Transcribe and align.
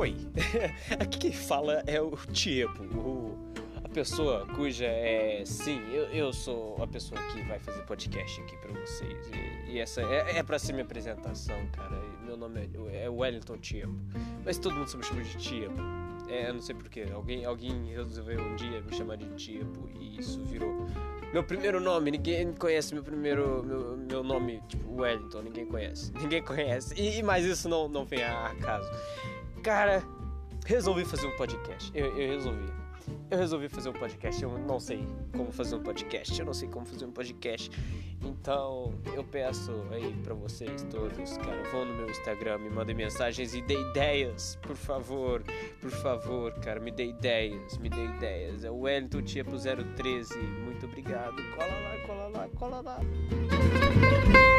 Oi, 0.00 0.16
aqui 0.98 1.18
quem 1.18 1.30
fala 1.30 1.84
é 1.86 2.00
o 2.00 2.16
Tiepo, 2.32 2.84
o, 2.84 3.36
a 3.84 3.88
pessoa 3.90 4.46
cuja 4.46 4.86
é. 4.86 5.42
Sim, 5.44 5.78
eu, 5.92 6.04
eu 6.04 6.32
sou 6.32 6.82
a 6.82 6.86
pessoa 6.86 7.20
que 7.24 7.42
vai 7.42 7.58
fazer 7.58 7.82
podcast 7.82 8.40
aqui 8.40 8.56
pra 8.56 8.72
vocês. 8.80 9.30
E, 9.66 9.72
e 9.72 9.78
essa 9.78 10.00
é, 10.00 10.38
é 10.38 10.42
pra 10.42 10.58
ser 10.58 10.72
minha 10.72 10.86
apresentação, 10.86 11.66
cara. 11.72 12.00
E 12.18 12.24
meu 12.24 12.34
nome 12.34 12.70
é, 12.90 13.04
é 13.04 13.10
Wellington 13.10 13.58
Tiepo, 13.58 13.94
mas 14.42 14.56
todo 14.56 14.74
mundo 14.74 14.90
me 14.96 15.04
chama 15.04 15.22
de 15.22 15.36
Tiepo. 15.36 15.82
É, 16.30 16.48
eu 16.48 16.54
não 16.54 16.62
sei 16.62 16.74
porquê. 16.74 17.04
Alguém, 17.12 17.44
alguém 17.44 17.92
resolveu 17.94 18.40
um 18.40 18.56
dia 18.56 18.80
me 18.80 18.96
chamar 18.96 19.18
de 19.18 19.26
Tiepo 19.34 19.86
e 20.00 20.18
isso 20.18 20.42
virou 20.46 20.88
meu 21.32 21.44
primeiro 21.44 21.78
nome. 21.78 22.10
Ninguém 22.10 22.52
conhece 22.54 22.94
meu 22.94 23.04
primeiro. 23.04 23.62
Meu, 23.62 23.96
meu 23.96 24.24
nome, 24.24 24.62
tipo, 24.66 25.00
Wellington. 25.00 25.42
Ninguém 25.42 25.66
conhece. 25.66 26.10
Ninguém 26.18 26.42
conhece. 26.42 26.94
E, 26.98 27.22
mas 27.22 27.44
isso 27.44 27.68
não, 27.68 27.86
não 27.86 28.04
vem 28.04 28.24
a 28.24 28.54
caso. 28.62 28.90
Cara, 29.62 30.02
resolvi 30.64 31.04
fazer 31.04 31.26
um 31.26 31.36
podcast. 31.36 31.90
Eu, 31.94 32.16
eu 32.16 32.28
resolvi. 32.32 32.72
Eu 33.30 33.38
resolvi 33.38 33.68
fazer 33.68 33.90
um 33.90 33.92
podcast. 33.92 34.42
Eu 34.42 34.58
não 34.58 34.80
sei 34.80 35.06
como 35.36 35.52
fazer 35.52 35.76
um 35.76 35.82
podcast. 35.82 36.38
Eu 36.38 36.46
não 36.46 36.54
sei 36.54 36.68
como 36.68 36.86
fazer 36.86 37.04
um 37.04 37.12
podcast. 37.12 37.70
Então, 38.22 38.94
eu 39.14 39.22
peço 39.22 39.72
aí 39.90 40.12
para 40.22 40.34
vocês 40.34 40.82
todos, 40.90 41.36
cara, 41.38 41.62
vão 41.70 41.84
no 41.84 41.94
meu 41.94 42.10
Instagram, 42.10 42.58
me 42.58 42.68
mandem 42.68 42.94
mensagens 42.94 43.54
e 43.54 43.62
dê 43.62 43.80
ideias, 43.90 44.58
por 44.62 44.76
favor. 44.76 45.42
Por 45.80 45.90
favor, 45.90 46.52
cara, 46.60 46.80
me 46.80 46.90
dê 46.90 47.06
ideias, 47.06 47.78
me 47.78 47.88
dê 47.88 48.04
ideias. 48.04 48.64
É 48.64 48.70
o 48.70 48.80
Wellington 48.80 49.22
Tia 49.22 49.44
pro 49.44 49.58
013. 49.58 50.36
Muito 50.38 50.86
obrigado. 50.86 51.36
Cola 51.54 51.66
lá, 51.66 52.06
cola 52.06 52.28
lá, 52.28 52.48
cola 52.56 52.80
lá. 52.80 54.49